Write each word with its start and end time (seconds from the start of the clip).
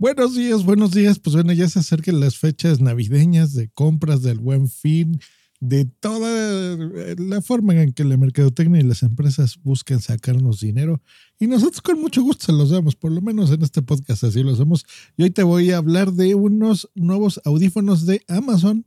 Buenos 0.00 0.36
días, 0.36 0.64
buenos 0.64 0.92
días. 0.92 1.18
Pues 1.18 1.34
bueno, 1.34 1.52
ya 1.52 1.68
se 1.68 1.80
acercan 1.80 2.20
las 2.20 2.38
fechas 2.38 2.80
navideñas 2.80 3.52
de 3.52 3.68
compras 3.68 4.22
del 4.22 4.38
Buen 4.38 4.68
Fin, 4.68 5.18
de 5.58 5.86
toda 5.86 6.76
la 7.16 7.42
forma 7.42 7.74
en 7.74 7.92
que 7.92 8.04
la 8.04 8.16
mercadotecnia 8.16 8.80
y 8.80 8.84
las 8.84 9.02
empresas 9.02 9.58
buscan 9.60 10.00
sacarnos 10.00 10.60
dinero. 10.60 11.02
Y 11.40 11.48
nosotros 11.48 11.82
con 11.82 12.00
mucho 12.00 12.22
gusto 12.22 12.46
se 12.46 12.52
los 12.52 12.70
damos, 12.70 12.94
por 12.94 13.10
lo 13.10 13.20
menos 13.20 13.50
en 13.50 13.60
este 13.62 13.82
podcast 13.82 14.22
así 14.22 14.44
lo 14.44 14.52
hacemos. 14.52 14.86
Y 15.16 15.24
hoy 15.24 15.30
te 15.30 15.42
voy 15.42 15.72
a 15.72 15.78
hablar 15.78 16.12
de 16.12 16.36
unos 16.36 16.88
nuevos 16.94 17.40
audífonos 17.44 18.06
de 18.06 18.22
Amazon. 18.28 18.86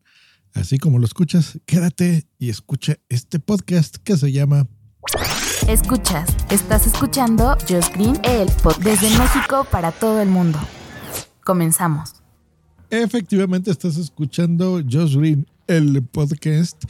Así 0.53 0.77
como 0.77 0.97
lo 0.97 1.03
escuchas, 1.03 1.59
quédate 1.65 2.25
y 2.39 2.49
escucha 2.49 2.99
este 3.09 3.39
podcast 3.39 3.97
que 3.97 4.15
se 4.15 4.31
llama 4.31 4.69
Escuchas, 5.67 6.29
estás 6.49 6.87
escuchando 6.87 7.57
Just 7.67 7.93
Green, 7.95 8.17
el 8.23 8.47
podcast 8.63 8.81
desde 8.81 9.09
México 9.17 9.67
para 9.69 9.91
todo 9.91 10.21
el 10.21 10.29
mundo. 10.29 10.57
Comenzamos. 11.43 12.15
Efectivamente, 12.89 13.71
estás 13.71 13.97
escuchando 13.97 14.81
Josh 14.89 15.15
Green, 15.15 15.47
el 15.67 16.03
podcast. 16.03 16.83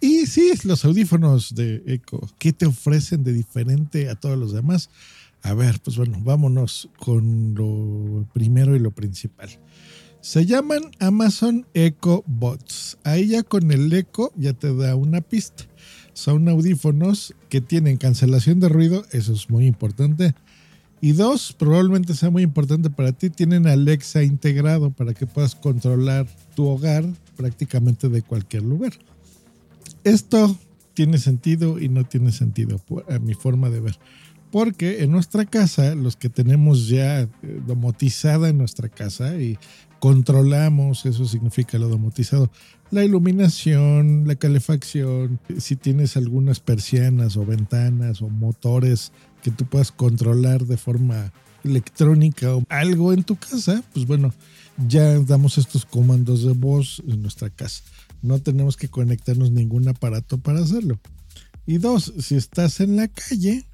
Y 0.00 0.26
sí, 0.26 0.52
los 0.64 0.84
audífonos 0.84 1.54
de 1.54 1.82
Echo, 1.86 2.20
¿qué 2.38 2.52
te 2.52 2.66
ofrecen 2.66 3.22
de 3.22 3.32
diferente 3.32 4.08
a 4.08 4.16
todos 4.16 4.36
los 4.38 4.52
demás? 4.52 4.90
A 5.42 5.54
ver, 5.54 5.80
pues 5.80 5.96
bueno, 5.96 6.18
vámonos 6.22 6.88
con 6.98 7.54
lo 7.54 8.26
primero 8.32 8.74
y 8.74 8.78
lo 8.78 8.92
principal. 8.92 9.50
Se 10.20 10.46
llaman 10.46 10.82
Amazon 11.00 11.66
Echo 11.74 12.24
Bots. 12.26 12.96
Ahí 13.04 13.28
ya 13.28 13.42
con 13.42 13.70
el 13.72 13.92
Echo 13.92 14.32
ya 14.36 14.52
te 14.52 14.74
da 14.74 14.94
una 14.94 15.20
pista. 15.20 15.64
Son 16.14 16.48
audífonos 16.48 17.34
que 17.48 17.60
tienen 17.60 17.96
cancelación 17.96 18.60
de 18.60 18.68
ruido, 18.68 19.04
eso 19.12 19.32
es 19.32 19.50
muy 19.50 19.66
importante. 19.66 20.34
Y 21.04 21.14
dos, 21.14 21.52
probablemente 21.52 22.14
sea 22.14 22.30
muy 22.30 22.44
importante 22.44 22.88
para 22.88 23.10
ti, 23.10 23.28
tienen 23.28 23.66
Alexa 23.66 24.22
integrado 24.22 24.92
para 24.92 25.14
que 25.14 25.26
puedas 25.26 25.56
controlar 25.56 26.28
tu 26.54 26.64
hogar 26.68 27.04
prácticamente 27.36 28.08
de 28.08 28.22
cualquier 28.22 28.62
lugar. 28.62 28.92
Esto 30.04 30.56
tiene 30.94 31.18
sentido 31.18 31.80
y 31.80 31.88
no 31.88 32.04
tiene 32.04 32.30
sentido, 32.30 32.80
a 33.10 33.18
mi 33.18 33.34
forma 33.34 33.68
de 33.68 33.80
ver. 33.80 33.98
Porque 34.52 35.02
en 35.02 35.10
nuestra 35.10 35.44
casa, 35.44 35.96
los 35.96 36.14
que 36.14 36.28
tenemos 36.28 36.86
ya 36.86 37.28
domotizada 37.66 38.48
en 38.48 38.58
nuestra 38.58 38.88
casa 38.88 39.36
y 39.42 39.58
controlamos, 39.98 41.04
eso 41.04 41.24
significa 41.24 41.78
lo 41.78 41.88
domotizado, 41.88 42.48
la 42.92 43.04
iluminación, 43.04 44.28
la 44.28 44.36
calefacción, 44.36 45.40
si 45.58 45.74
tienes 45.74 46.16
algunas 46.16 46.60
persianas 46.60 47.36
o 47.36 47.44
ventanas 47.44 48.22
o 48.22 48.28
motores 48.28 49.10
que 49.42 49.50
tú 49.50 49.66
puedas 49.66 49.92
controlar 49.92 50.66
de 50.66 50.76
forma 50.76 51.32
electrónica 51.64 52.54
o 52.56 52.64
algo 52.68 53.12
en 53.12 53.24
tu 53.24 53.36
casa, 53.36 53.82
pues 53.92 54.06
bueno, 54.06 54.32
ya 54.88 55.18
damos 55.20 55.58
estos 55.58 55.84
comandos 55.84 56.44
de 56.44 56.52
voz 56.52 57.02
en 57.06 57.22
nuestra 57.22 57.50
casa. 57.50 57.82
No 58.22 58.38
tenemos 58.38 58.76
que 58.76 58.88
conectarnos 58.88 59.50
ningún 59.50 59.88
aparato 59.88 60.38
para 60.38 60.60
hacerlo. 60.60 60.98
Y 61.66 61.78
dos, 61.78 62.12
si 62.18 62.36
estás 62.36 62.80
en 62.80 62.96
la 62.96 63.08
calle, 63.08 63.64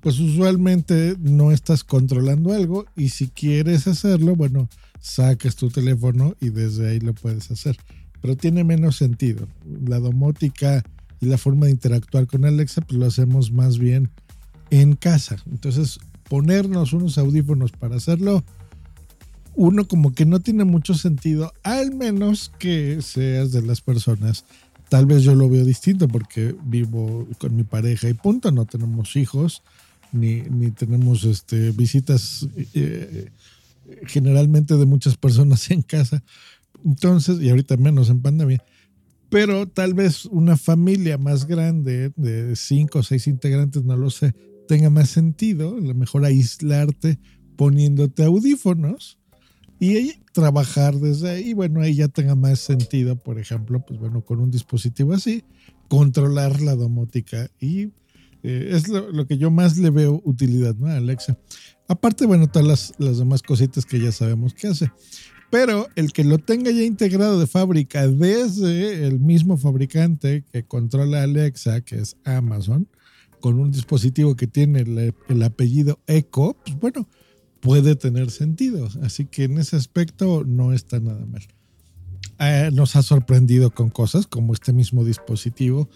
pues 0.00 0.18
usualmente 0.18 1.16
no 1.18 1.52
estás 1.52 1.84
controlando 1.84 2.52
algo 2.52 2.86
y 2.96 3.10
si 3.10 3.28
quieres 3.28 3.86
hacerlo, 3.86 4.36
bueno, 4.36 4.68
sacas 5.00 5.56
tu 5.56 5.70
teléfono 5.70 6.36
y 6.40 6.50
desde 6.50 6.90
ahí 6.90 7.00
lo 7.00 7.14
puedes 7.14 7.50
hacer. 7.50 7.76
Pero 8.20 8.36
tiene 8.36 8.64
menos 8.64 8.96
sentido. 8.96 9.46
La 9.86 9.98
domótica 9.98 10.84
y 11.20 11.26
la 11.26 11.38
forma 11.38 11.66
de 11.66 11.72
interactuar 11.72 12.26
con 12.26 12.44
Alexa, 12.44 12.82
pues 12.82 12.98
lo 12.98 13.06
hacemos 13.06 13.50
más 13.50 13.78
bien 13.78 14.10
en 14.70 14.94
casa. 14.96 15.36
Entonces, 15.50 15.98
ponernos 16.28 16.92
unos 16.92 17.18
audífonos 17.18 17.72
para 17.72 17.96
hacerlo, 17.96 18.44
uno 19.54 19.88
como 19.88 20.12
que 20.12 20.26
no 20.26 20.40
tiene 20.40 20.64
mucho 20.64 20.94
sentido, 20.94 21.52
al 21.62 21.94
menos 21.94 22.52
que 22.58 23.00
seas 23.00 23.52
de 23.52 23.62
las 23.62 23.80
personas. 23.80 24.44
Tal 24.88 25.06
vez 25.06 25.22
yo 25.22 25.34
lo 25.34 25.48
veo 25.48 25.64
distinto 25.64 26.06
porque 26.08 26.54
vivo 26.64 27.26
con 27.38 27.56
mi 27.56 27.64
pareja 27.64 28.08
y 28.08 28.14
punto, 28.14 28.52
no 28.52 28.66
tenemos 28.66 29.16
hijos, 29.16 29.62
ni, 30.12 30.42
ni 30.42 30.70
tenemos 30.70 31.24
este, 31.24 31.70
visitas 31.72 32.46
eh, 32.74 33.30
generalmente 34.06 34.76
de 34.76 34.86
muchas 34.86 35.16
personas 35.16 35.70
en 35.70 35.82
casa. 35.82 36.22
Entonces, 36.84 37.40
y 37.40 37.48
ahorita 37.48 37.76
menos 37.76 38.10
en 38.10 38.20
pandemia. 38.20 38.62
Pero 39.28 39.66
tal 39.66 39.94
vez 39.94 40.24
una 40.26 40.56
familia 40.56 41.18
más 41.18 41.46
grande 41.46 42.12
de 42.14 42.54
cinco 42.54 43.00
o 43.00 43.02
seis 43.02 43.26
integrantes, 43.26 43.82
no 43.82 43.96
lo 43.96 44.10
sé, 44.10 44.34
tenga 44.66 44.90
más 44.90 45.10
sentido, 45.10 45.76
a 45.76 45.80
lo 45.80 45.94
mejor 45.94 46.24
aislarte 46.24 47.18
poniéndote 47.56 48.24
audífonos 48.24 49.18
y 49.80 50.14
trabajar 50.32 50.94
desde 50.96 51.30
ahí. 51.30 51.54
Bueno, 51.54 51.80
ahí 51.80 51.94
ya 51.94 52.08
tenga 52.08 52.34
más 52.34 52.60
sentido, 52.60 53.16
por 53.16 53.38
ejemplo, 53.38 53.84
pues 53.86 53.98
bueno, 53.98 54.24
con 54.24 54.40
un 54.40 54.50
dispositivo 54.50 55.12
así, 55.12 55.44
controlar 55.88 56.60
la 56.60 56.74
domótica 56.74 57.50
y 57.60 57.90
eh, 58.42 58.70
es 58.72 58.88
lo, 58.88 59.26
que 59.26 59.38
yo 59.38 59.50
más 59.50 59.76
le 59.78 59.90
veo 59.90 60.20
utilidad, 60.24 60.74
¿no? 60.76 60.86
Alexa. 60.86 61.38
Aparte, 61.88 62.26
bueno, 62.26 62.46
todas 62.48 62.68
las, 62.68 62.94
las 62.98 63.18
demás 63.18 63.42
cositas 63.42 63.84
que 63.84 64.00
ya 64.00 64.12
sabemos 64.12 64.54
que 64.54 64.68
hace. 64.68 64.90
Pero 65.50 65.86
el 65.94 66.12
que 66.12 66.24
lo 66.24 66.38
tenga 66.38 66.70
ya 66.70 66.82
integrado 66.82 67.38
de 67.38 67.46
fábrica 67.46 68.06
desde 68.06 69.06
el 69.06 69.20
mismo 69.20 69.56
fabricante 69.56 70.44
que 70.52 70.64
controla 70.64 71.22
Alexa, 71.22 71.80
que 71.82 71.96
es 71.96 72.16
Amazon, 72.24 72.88
con 73.40 73.58
un 73.58 73.70
dispositivo 73.70 74.36
que 74.36 74.46
tiene 74.46 74.80
el, 74.80 75.42
apellido 75.42 75.98
Echo, 76.06 76.56
pues 76.64 76.78
bueno, 76.78 77.08
puede 77.60 77.96
tener 77.96 78.30
sentido. 78.30 78.88
Así 79.02 79.26
que 79.26 79.44
en 79.44 79.58
ese 79.58 79.76
aspecto 79.76 80.44
no 80.44 80.72
está 80.72 81.00
nada 81.00 81.24
mal. 81.26 81.42
Eh, 82.38 82.70
nos 82.72 82.96
ha 82.96 83.02
sorprendido 83.02 83.70
con 83.70 83.90
cosas 83.90 84.26
como 84.26 84.52
este 84.52 84.72
mismo 84.72 85.04
dispositivo 85.04 85.88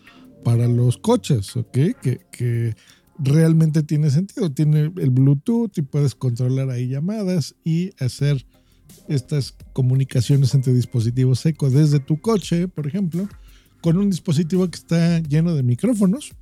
para 0.45 0.69
los 0.69 0.97
coches, 0.97 1.57
¿ok? 1.57 1.73
Que, 2.01 2.21
que 2.31 2.75
realmente 3.19 3.83
tiene 3.83 4.11
sentido. 4.11 4.51
Tiene 4.51 4.93
el 4.97 5.11
Bluetooth 5.11 5.77
y 5.77 5.83
puedes 5.83 6.15
controlar 6.15 6.71
ahí 6.71 6.89
llamadas 6.89 7.55
y 7.65 7.91
hacer 8.03 8.47
estas 9.09 9.55
comunicaciones 9.73 10.55
entre 10.55 10.73
dispositivos 10.73 11.45
Echo 11.47 11.71
desde 11.71 12.01
tu 12.01 12.21
coche, 12.21 12.69
por 12.69 12.87
ejemplo, 12.87 13.29
con 13.83 13.97
un 13.97 14.11
dispositivo 14.11 14.69
que 14.69 14.77
está 14.77 15.21
lleno 15.21 15.55
de 15.55 15.63
micrófonos 15.63 16.33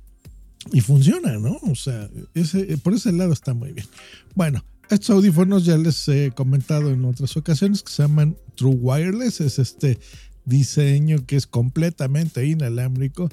y 0.71 0.81
funciona, 0.81 1.37
¿no? 1.37 1.57
O 1.63 1.75
sea, 1.75 2.09
ese, 2.33 2.77
por 2.77 2.93
ese 2.93 3.11
lado 3.11 3.33
está 3.33 3.53
muy 3.53 3.71
bien. 3.71 3.87
Bueno, 4.35 4.63
estos 4.89 5.11
audífonos 5.11 5.65
ya 5.65 5.77
les 5.77 6.07
he 6.07 6.31
comentado 6.31 6.89
en 6.91 7.05
otras 7.05 7.37
ocasiones 7.37 7.83
que 7.83 7.91
se 7.91 8.03
llaman 8.03 8.35
True 8.55 8.75
Wireless, 8.75 9.41
es 9.41 9.59
este 9.59 9.99
diseño 10.45 11.25
que 11.25 11.35
es 11.35 11.47
completamente 11.47 12.45
inalámbrico. 12.45 13.29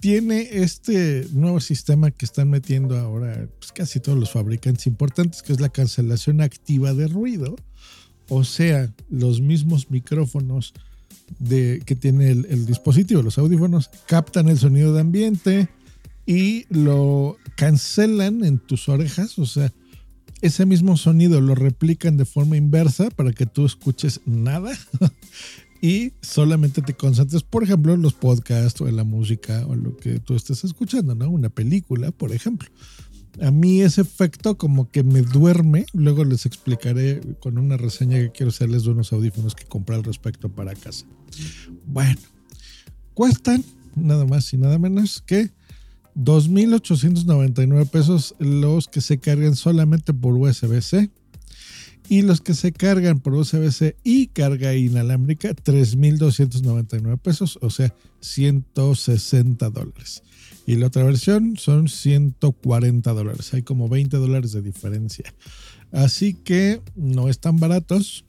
Tiene 0.00 0.48
este 0.50 1.26
nuevo 1.32 1.60
sistema 1.60 2.10
que 2.10 2.24
están 2.24 2.50
metiendo 2.50 2.98
ahora 2.98 3.48
pues, 3.58 3.72
casi 3.72 4.00
todos 4.00 4.18
los 4.18 4.30
fabricantes 4.30 4.86
importantes, 4.86 5.42
que 5.42 5.52
es 5.52 5.60
la 5.60 5.68
cancelación 5.68 6.40
activa 6.40 6.92
de 6.94 7.06
ruido. 7.06 7.54
O 8.28 8.44
sea, 8.44 8.90
los 9.10 9.40
mismos 9.40 9.90
micrófonos 9.90 10.72
de, 11.38 11.82
que 11.84 11.94
tiene 11.94 12.30
el, 12.30 12.46
el 12.48 12.66
dispositivo, 12.66 13.22
los 13.22 13.38
audífonos, 13.38 13.90
captan 14.06 14.48
el 14.48 14.58
sonido 14.58 14.94
de 14.94 15.00
ambiente, 15.00 15.68
y 16.26 16.66
lo 16.70 17.36
cancelan 17.56 18.44
en 18.44 18.58
tus 18.58 18.88
orejas, 18.88 19.38
o 19.38 19.46
sea, 19.46 19.72
ese 20.40 20.66
mismo 20.66 20.96
sonido 20.96 21.40
lo 21.40 21.54
replican 21.54 22.16
de 22.16 22.24
forma 22.24 22.56
inversa 22.56 23.10
para 23.10 23.32
que 23.32 23.46
tú 23.46 23.64
escuches 23.64 24.20
nada 24.26 24.72
y 25.80 26.12
solamente 26.20 26.82
te 26.82 26.94
concentres, 26.94 27.42
por 27.42 27.62
ejemplo, 27.62 27.94
en 27.94 28.02
los 28.02 28.14
podcasts 28.14 28.80
o 28.80 28.88
en 28.88 28.96
la 28.96 29.04
música 29.04 29.66
o 29.66 29.74
lo 29.74 29.96
que 29.96 30.18
tú 30.20 30.34
estés 30.34 30.64
escuchando, 30.64 31.14
¿no? 31.14 31.30
Una 31.30 31.50
película, 31.50 32.10
por 32.10 32.32
ejemplo. 32.32 32.68
A 33.40 33.50
mí 33.50 33.80
ese 33.80 34.02
efecto 34.02 34.56
como 34.56 34.90
que 34.90 35.02
me 35.02 35.22
duerme, 35.22 35.86
luego 35.92 36.24
les 36.24 36.46
explicaré 36.46 37.20
con 37.40 37.58
una 37.58 37.76
reseña 37.76 38.18
que 38.18 38.30
quiero 38.30 38.50
hacerles 38.50 38.84
de 38.84 38.90
unos 38.90 39.12
audífonos 39.12 39.54
que 39.54 39.64
compré 39.64 39.96
al 39.96 40.04
respecto 40.04 40.48
para 40.48 40.74
casa. 40.74 41.04
Bueno, 41.86 42.20
cuestan 43.12 43.64
nada 43.96 44.24
más 44.24 44.52
y 44.52 44.58
nada 44.58 44.78
menos 44.78 45.22
que 45.22 45.50
2.899 46.16 47.88
pesos 47.88 48.34
los 48.38 48.88
que 48.88 49.00
se 49.00 49.18
cargan 49.18 49.56
solamente 49.56 50.14
por 50.14 50.34
USB-C 50.34 51.10
Y 52.08 52.22
los 52.22 52.40
que 52.40 52.54
se 52.54 52.72
cargan 52.72 53.20
por 53.20 53.34
USB-C 53.34 53.96
y 54.04 54.28
carga 54.28 54.74
inalámbrica, 54.74 55.54
3.299 55.54 57.18
pesos, 57.18 57.58
o 57.62 57.70
sea, 57.70 57.94
160 58.20 59.70
dólares. 59.70 60.22
Y 60.66 60.76
la 60.76 60.86
otra 60.86 61.04
versión 61.04 61.56
son 61.56 61.88
140 61.88 63.12
dólares. 63.12 63.52
Hay 63.52 63.62
como 63.62 63.88
20 63.88 64.16
dólares 64.16 64.52
de 64.52 64.62
diferencia. 64.62 65.34
Así 65.92 66.34
que 66.34 66.80
no 66.94 67.28
están 67.28 67.58
baratos, 67.58 68.24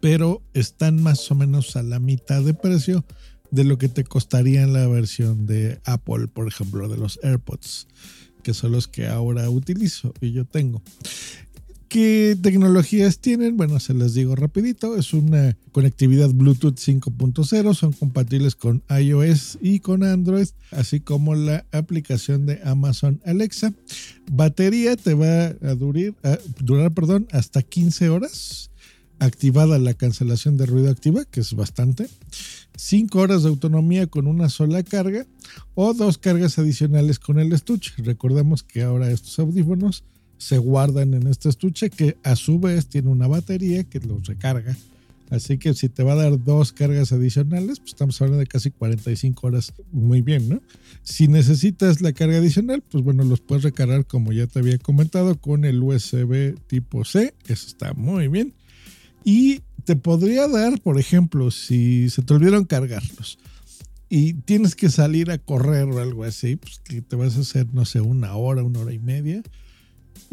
pero 0.00 0.42
están 0.54 1.02
más 1.02 1.30
o 1.30 1.34
menos 1.34 1.76
a 1.76 1.82
la 1.82 2.00
mitad 2.00 2.42
de 2.42 2.54
precio 2.54 3.04
de 3.52 3.64
lo 3.64 3.78
que 3.78 3.88
te 3.88 4.02
costaría 4.02 4.62
en 4.62 4.72
la 4.72 4.88
versión 4.88 5.46
de 5.46 5.80
Apple, 5.84 6.26
por 6.26 6.48
ejemplo, 6.48 6.88
de 6.88 6.96
los 6.96 7.20
AirPods, 7.22 7.86
que 8.42 8.54
son 8.54 8.72
los 8.72 8.88
que 8.88 9.06
ahora 9.06 9.48
utilizo 9.48 10.12
y 10.20 10.32
yo 10.32 10.44
tengo. 10.44 10.82
¿Qué 11.92 12.38
tecnologías 12.40 13.18
tienen? 13.18 13.58
Bueno, 13.58 13.78
se 13.78 13.92
les 13.92 14.14
digo 14.14 14.34
rapidito. 14.34 14.96
Es 14.96 15.12
una 15.12 15.58
conectividad 15.72 16.30
Bluetooth 16.30 16.78
5.0. 16.78 17.74
Son 17.74 17.92
compatibles 17.92 18.56
con 18.56 18.82
iOS 18.88 19.58
y 19.60 19.80
con 19.80 20.02
Android, 20.02 20.48
así 20.70 21.00
como 21.00 21.34
la 21.34 21.66
aplicación 21.70 22.46
de 22.46 22.62
Amazon 22.64 23.20
Alexa. 23.26 23.74
Batería 24.32 24.96
te 24.96 25.12
va 25.12 25.48
a 25.48 25.74
durar, 25.74 26.14
a 26.22 26.38
durar 26.60 26.94
perdón, 26.94 27.28
hasta 27.30 27.60
15 27.60 28.08
horas. 28.08 28.70
Activada 29.22 29.78
la 29.78 29.94
cancelación 29.94 30.56
de 30.56 30.66
ruido 30.66 30.90
activa, 30.90 31.24
que 31.24 31.38
es 31.38 31.54
bastante. 31.54 32.08
5 32.74 33.20
horas 33.20 33.44
de 33.44 33.50
autonomía 33.50 34.08
con 34.08 34.26
una 34.26 34.48
sola 34.48 34.82
carga 34.82 35.26
o 35.76 35.94
dos 35.94 36.18
cargas 36.18 36.58
adicionales 36.58 37.20
con 37.20 37.38
el 37.38 37.52
estuche. 37.52 37.92
Recordemos 37.98 38.64
que 38.64 38.82
ahora 38.82 39.12
estos 39.12 39.38
audífonos 39.38 40.02
se 40.38 40.58
guardan 40.58 41.14
en 41.14 41.28
este 41.28 41.50
estuche 41.50 41.88
que 41.88 42.16
a 42.24 42.34
su 42.34 42.58
vez 42.58 42.88
tiene 42.88 43.10
una 43.10 43.28
batería 43.28 43.84
que 43.84 44.00
los 44.00 44.26
recarga. 44.26 44.76
Así 45.30 45.56
que 45.56 45.72
si 45.74 45.88
te 45.88 46.02
va 46.02 46.14
a 46.14 46.16
dar 46.16 46.42
dos 46.42 46.72
cargas 46.72 47.12
adicionales, 47.12 47.78
pues 47.78 47.92
estamos 47.92 48.20
hablando 48.20 48.40
de 48.40 48.48
casi 48.48 48.72
45 48.72 49.46
horas. 49.46 49.72
Muy 49.92 50.20
bien, 50.20 50.48
¿no? 50.48 50.60
Si 51.04 51.28
necesitas 51.28 52.00
la 52.00 52.12
carga 52.12 52.38
adicional, 52.38 52.82
pues 52.90 53.04
bueno, 53.04 53.22
los 53.22 53.40
puedes 53.40 53.62
recargar 53.62 54.04
como 54.04 54.32
ya 54.32 54.48
te 54.48 54.58
había 54.58 54.78
comentado 54.78 55.36
con 55.36 55.64
el 55.64 55.80
USB 55.80 56.56
tipo 56.66 57.04
C. 57.04 57.34
Eso 57.46 57.68
está 57.68 57.94
muy 57.94 58.26
bien. 58.26 58.52
Y 59.24 59.60
te 59.84 59.96
podría 59.96 60.48
dar, 60.48 60.80
por 60.80 60.98
ejemplo, 60.98 61.50
si 61.50 62.10
se 62.10 62.22
te 62.22 62.34
olvidaron 62.34 62.64
cargarlos 62.64 63.38
y 64.08 64.34
tienes 64.34 64.74
que 64.74 64.90
salir 64.90 65.30
a 65.30 65.38
correr 65.38 65.84
o 65.84 65.98
algo 65.98 66.24
así, 66.24 66.56
pues 66.56 66.80
que 66.84 67.02
te 67.02 67.16
vas 67.16 67.36
a 67.36 67.40
hacer, 67.40 67.66
no 67.72 67.84
sé, 67.84 68.00
una 68.00 68.34
hora, 68.36 68.62
una 68.62 68.80
hora 68.80 68.92
y 68.92 68.98
media 68.98 69.42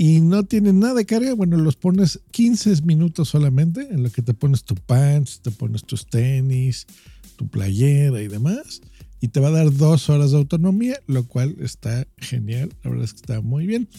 y 0.01 0.21
no 0.21 0.44
tienen 0.44 0.80
nada 0.80 0.94
de 0.94 1.06
carga, 1.06 1.33
bueno, 1.33 1.57
los 1.57 1.75
pones 1.75 2.21
15 2.31 2.83
minutos 2.83 3.27
solamente 3.27 3.89
en 3.91 4.01
lo 4.01 4.09
que 4.09 4.21
te 4.21 4.33
pones 4.33 4.63
tu 4.63 4.75
pants, 4.75 5.42
te 5.42 5.51
pones 5.51 5.83
tus 5.83 6.06
tenis, 6.06 6.88
tu 7.35 7.50
playera 7.50 8.21
y 8.21 8.30
demás. 8.30 8.81
Y 9.19 9.27
te 9.27 9.42
va 9.42 9.50
a 9.50 9.51
dar 9.51 9.74
dos 9.74 10.09
horas 10.09 10.31
de 10.31 10.38
autonomía, 10.38 10.97
lo 11.06 11.27
cual 11.27 11.57
está 11.59 12.07
genial. 12.18 12.69
La 12.81 12.92
verdad 12.92 13.03
es 13.03 13.12
que 13.12 13.18
está 13.18 13.42
muy 13.42 13.68
bien. 13.68 13.89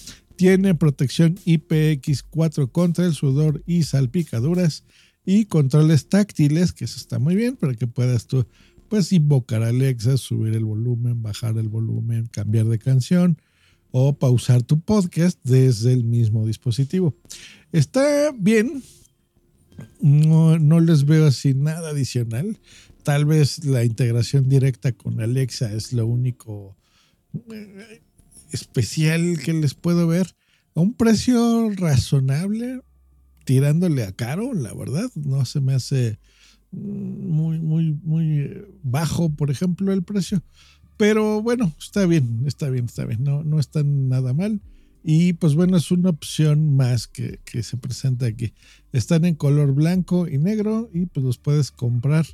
Tiene 0.41 0.75
protección 0.75 1.35
IPX4 1.45 2.73
contra 2.73 3.05
el 3.05 3.13
sudor 3.13 3.63
y 3.67 3.83
salpicaduras 3.83 4.85
y 5.23 5.45
controles 5.45 6.09
táctiles, 6.09 6.73
que 6.73 6.87
eso 6.87 6.97
está 6.97 7.19
muy 7.19 7.37
bien 7.37 7.57
para 7.57 7.75
que 7.75 7.87
puedas 7.87 8.27
tú 8.27 8.47
pues 8.89 9.13
invocar 9.13 9.63
a 9.63 9.69
Alexa, 9.69 10.17
subir 10.17 10.55
el 10.55 10.65
volumen, 10.65 11.21
bajar 11.21 11.59
el 11.59 11.69
volumen, 11.69 12.27
cambiar 12.33 12.65
de 12.69 12.79
canción 12.79 13.37
o 13.91 14.19
pausar 14.19 14.63
tu 14.63 14.81
podcast 14.81 15.39
desde 15.45 15.93
el 15.93 16.05
mismo 16.05 16.47
dispositivo. 16.47 17.15
Está 17.71 18.33
bien, 18.33 18.83
no, 20.01 20.59
no, 20.59 20.81
les 20.81 21.05
veo 21.05 21.27
así 21.27 21.53
nada 21.53 21.91
adicional. 21.91 22.59
Tal 23.03 23.27
vez 23.27 23.63
la 23.63 23.85
integración 23.85 24.49
directa 24.49 24.93
con 24.93 25.21
Alexa 25.21 25.71
es 25.71 25.93
lo 25.93 26.07
único 26.07 26.79
eh, 27.53 28.01
especial 28.53 29.39
que 29.45 29.53
les 29.53 29.75
puedo 29.75 30.07
ver. 30.07 30.35
A 30.75 30.81
un 30.81 30.95
precio 30.95 31.71
razonable, 31.71 32.81
tirándole 33.45 34.05
a 34.05 34.13
caro, 34.13 34.53
la 34.55 34.73
verdad. 34.75 35.11
No 35.15 35.45
se 35.45 35.61
me 35.61 35.75
hace 35.75 36.19
muy, 36.71 37.59
muy, 37.59 37.99
muy 38.03 38.65
bajo, 38.83 39.31
por 39.31 39.51
ejemplo, 39.51 39.93
el 39.93 40.03
precio. 40.03 40.43
Pero 40.97 41.43
bueno, 41.43 41.75
está 41.79 42.07
bien, 42.07 42.43
está 42.47 42.69
bien, 42.69 42.85
está 42.85 43.05
bien. 43.05 43.25
No, 43.25 43.43
no 43.43 43.59
está 43.59 43.83
nada 43.83 44.35
mal. 44.35 44.61
Y 45.03 45.33
pues 45.33 45.55
bueno, 45.55 45.79
es 45.79 45.91
una 45.91 46.11
opción 46.11 46.77
más 46.77 47.07
que, 47.07 47.41
que, 47.45 47.63
se 47.63 47.79
presenta 47.79 48.27
aquí. 48.27 48.53
Están 48.93 49.25
en 49.25 49.35
color 49.35 49.73
blanco 49.73 50.29
y 50.29 50.37
negro 50.37 50.91
y 50.93 51.07
pues 51.07 51.25
los 51.25 51.39
puedes 51.39 51.71
comprar 51.71 52.27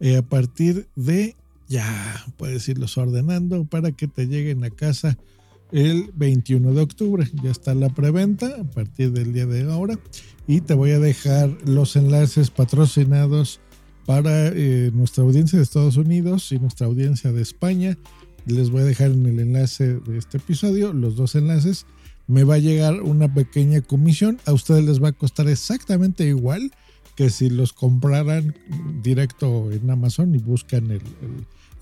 eh, 0.00 0.16
a 0.16 0.22
partir 0.22 0.88
de 0.96 1.36
ya, 1.68 2.26
puedes 2.36 2.68
irlos 2.68 2.98
ordenando 2.98 3.64
para 3.64 3.92
que 3.92 4.08
te 4.08 4.26
lleguen 4.26 4.64
a 4.64 4.70
casa 4.70 5.16
el 5.72 6.10
21 6.14 6.74
de 6.74 6.80
octubre. 6.82 7.28
Ya 7.42 7.50
está 7.50 7.74
la 7.74 7.88
preventa 7.88 8.46
a 8.60 8.64
partir 8.64 9.12
del 9.12 9.32
día 9.32 9.46
de 9.46 9.70
ahora. 9.70 9.98
Y 10.46 10.60
te 10.60 10.74
voy 10.74 10.90
a 10.90 10.98
dejar 10.98 11.56
los 11.64 11.96
enlaces 11.96 12.50
patrocinados 12.50 13.60
para 14.06 14.48
eh, 14.48 14.90
nuestra 14.92 15.22
audiencia 15.22 15.58
de 15.58 15.62
Estados 15.62 15.96
Unidos 15.96 16.50
y 16.52 16.58
nuestra 16.58 16.86
audiencia 16.86 17.32
de 17.32 17.42
España. 17.42 17.96
Les 18.46 18.70
voy 18.70 18.82
a 18.82 18.86
dejar 18.86 19.10
en 19.12 19.26
el 19.26 19.38
enlace 19.38 19.94
de 19.94 20.18
este 20.18 20.38
episodio 20.38 20.92
los 20.92 21.16
dos 21.16 21.34
enlaces. 21.34 21.86
Me 22.26 22.44
va 22.44 22.54
a 22.54 22.58
llegar 22.58 23.02
una 23.02 23.32
pequeña 23.32 23.80
comisión. 23.80 24.38
A 24.46 24.52
ustedes 24.52 24.84
les 24.84 25.02
va 25.02 25.08
a 25.08 25.12
costar 25.12 25.48
exactamente 25.48 26.26
igual 26.26 26.72
que 27.16 27.30
si 27.30 27.50
los 27.50 27.72
compraran 27.72 28.54
directo 29.02 29.70
en 29.72 29.90
Amazon 29.90 30.34
y 30.34 30.38
buscan 30.38 30.90
el, 30.90 31.02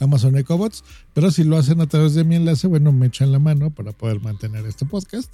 Amazon 0.01 0.37
EcoBots. 0.37 0.85
Pero 1.15 1.31
si 1.31 1.45
lo 1.45 1.57
hacen 1.57 1.81
a 1.81 1.87
través 1.87 2.15
de 2.15 2.25
mi 2.25 2.37
enlace, 2.37 2.67
bueno, 2.67 2.93
me 2.93 3.07
echan 3.07 3.33
la 3.33 3.39
mano 3.39 3.71
para 3.71 3.93
poder 3.93 4.21
mantener 4.21 4.67
este 4.67 4.87
podcast 4.87 5.33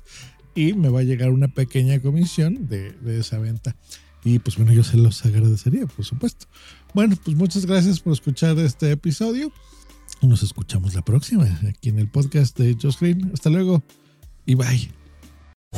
y 0.55 0.75
me 0.75 0.89
va 0.89 1.01
a 1.01 1.05
llegar 1.05 1.31
una 1.31 1.49
pequeña 1.49 2.01
comisión 2.01 2.69
de, 2.69 2.93
de 2.93 3.21
esa 3.21 3.39
venta. 3.39 3.77
Y 4.25 4.39
pues 4.39 4.57
bueno, 4.57 4.73
yo 4.73 4.83
se 4.83 4.97
los 4.97 5.25
agradecería, 5.25 5.87
por 5.87 6.05
supuesto. 6.05 6.47
Bueno, 6.95 7.17
pues 7.23 7.37
muchas 7.37 7.67
gracias 7.67 8.01
por 8.01 8.13
escuchar 8.13 8.59
este 8.59 8.91
episodio. 8.91 9.53
Nos 10.23 10.43
escuchamos 10.43 10.95
la 10.95 11.03
próxima 11.03 11.45
aquí 11.69 11.91
en 11.91 11.99
el 11.99 12.09
podcast 12.09 12.59
de 12.59 12.77
Josh 12.81 12.99
Green. 12.99 13.31
Hasta 13.35 13.51
luego 13.51 13.83
y 14.47 14.55
bye. 14.55 14.89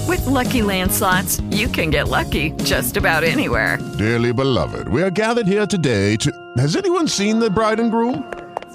With 0.06 0.25
lucky 0.27 0.61
landslots, 0.61 1.43
you 1.50 1.69
can 1.69 1.91
get 1.91 2.09
lucky 2.09 2.53
just 2.65 2.97
about 2.97 3.25
anywhere. 3.25 3.79
Dearly 3.99 4.33
beloved, 4.33 4.88
we 4.88 5.02
are 5.02 5.11
gathered 5.11 5.49
here 5.49 5.66
today 5.66 6.16
to. 6.16 6.31
Has 6.59 6.76
anyone 6.76 7.09
seen 7.09 7.40
the 7.40 7.50
bride 7.50 7.81
and 7.81 7.90
groom? 7.90 8.23